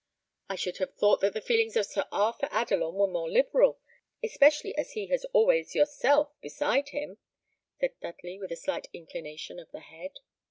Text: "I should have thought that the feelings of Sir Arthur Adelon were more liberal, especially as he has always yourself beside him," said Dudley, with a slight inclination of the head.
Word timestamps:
"I 0.49 0.55
should 0.55 0.77
have 0.77 0.95
thought 0.95 1.21
that 1.21 1.33
the 1.35 1.41
feelings 1.41 1.75
of 1.75 1.85
Sir 1.85 2.05
Arthur 2.11 2.47
Adelon 2.51 2.95
were 2.95 3.05
more 3.05 3.29
liberal, 3.29 3.79
especially 4.23 4.75
as 4.75 4.93
he 4.93 5.05
has 5.11 5.25
always 5.25 5.75
yourself 5.75 6.31
beside 6.41 6.89
him," 6.89 7.19
said 7.79 7.91
Dudley, 8.01 8.39
with 8.39 8.51
a 8.51 8.55
slight 8.55 8.87
inclination 8.93 9.59
of 9.59 9.69
the 9.69 9.81
head. 9.81 10.13